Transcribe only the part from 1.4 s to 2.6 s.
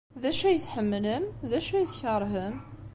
D acu ay tkeṛhem?